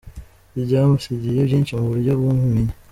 [0.63, 2.73] Ryamusigiye byinshi mu buryo bw’ubumenyi.